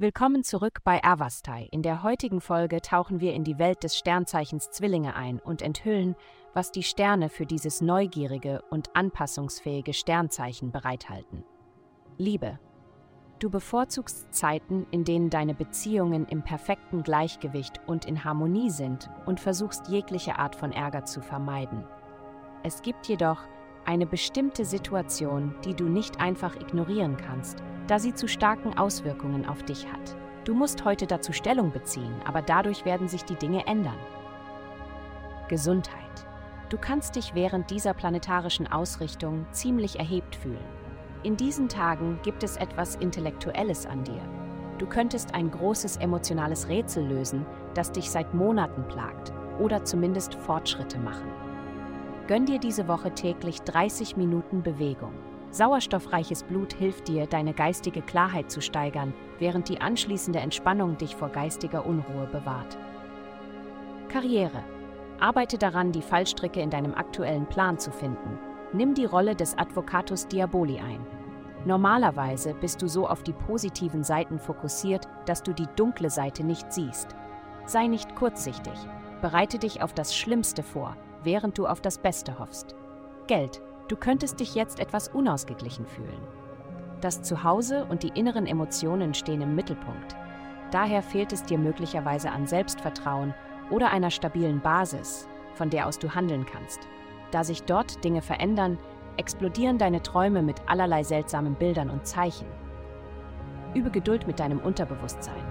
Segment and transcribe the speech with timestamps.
[0.00, 1.68] Willkommen zurück bei Avastai.
[1.72, 6.16] In der heutigen Folge tauchen wir in die Welt des Sternzeichens Zwillinge ein und enthüllen,
[6.54, 11.44] was die Sterne für dieses neugierige und anpassungsfähige Sternzeichen bereithalten.
[12.16, 12.58] Liebe.
[13.40, 19.38] Du bevorzugst Zeiten, in denen deine Beziehungen im perfekten Gleichgewicht und in Harmonie sind und
[19.38, 21.84] versuchst jegliche Art von Ärger zu vermeiden.
[22.62, 23.42] Es gibt jedoch
[23.90, 27.58] eine bestimmte Situation, die du nicht einfach ignorieren kannst,
[27.88, 30.16] da sie zu starken Auswirkungen auf dich hat.
[30.44, 33.98] Du musst heute dazu Stellung beziehen, aber dadurch werden sich die Dinge ändern.
[35.48, 35.96] Gesundheit.
[36.68, 40.64] Du kannst dich während dieser planetarischen Ausrichtung ziemlich erhebt fühlen.
[41.24, 44.22] In diesen Tagen gibt es etwas Intellektuelles an dir.
[44.78, 51.00] Du könntest ein großes emotionales Rätsel lösen, das dich seit Monaten plagt, oder zumindest Fortschritte
[51.00, 51.28] machen.
[52.30, 55.12] Gönn dir diese Woche täglich 30 Minuten Bewegung.
[55.50, 61.30] Sauerstoffreiches Blut hilft dir, deine geistige Klarheit zu steigern, während die anschließende Entspannung dich vor
[61.30, 62.78] geistiger Unruhe bewahrt.
[64.08, 64.62] Karriere.
[65.18, 68.38] Arbeite daran, die Fallstricke in deinem aktuellen Plan zu finden.
[68.72, 71.04] Nimm die Rolle des Advocatus Diaboli ein.
[71.64, 76.72] Normalerweise bist du so auf die positiven Seiten fokussiert, dass du die dunkle Seite nicht
[76.72, 77.08] siehst.
[77.66, 78.78] Sei nicht kurzsichtig.
[79.20, 82.74] Bereite dich auf das Schlimmste vor, während du auf das Beste hoffst.
[83.26, 83.62] Geld.
[83.88, 86.22] Du könntest dich jetzt etwas unausgeglichen fühlen.
[87.00, 90.14] Das Zuhause und die inneren Emotionen stehen im Mittelpunkt.
[90.70, 93.34] Daher fehlt es dir möglicherweise an Selbstvertrauen
[93.70, 96.80] oder einer stabilen Basis, von der aus du handeln kannst.
[97.30, 98.78] Da sich dort Dinge verändern,
[99.16, 102.46] explodieren deine Träume mit allerlei seltsamen Bildern und Zeichen.
[103.74, 105.44] Übe Geduld mit deinem Unterbewusstsein.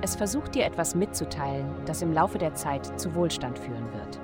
[0.00, 4.20] Es versucht dir etwas mitzuteilen, das im Laufe der Zeit zu Wohlstand führen wird.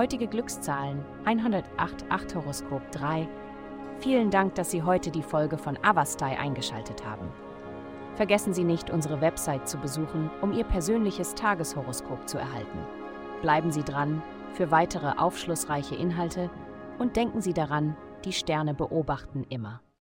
[0.00, 3.28] Heutige Glückszahlen 108 Horoskop 3.
[3.98, 7.28] Vielen Dank, dass Sie heute die Folge von Avastai eingeschaltet haben.
[8.14, 12.78] Vergessen Sie nicht, unsere Website zu besuchen, um Ihr persönliches Tageshoroskop zu erhalten.
[13.42, 14.22] Bleiben Sie dran
[14.54, 16.48] für weitere aufschlussreiche Inhalte
[16.98, 17.94] und denken Sie daran,
[18.24, 19.82] die Sterne beobachten immer.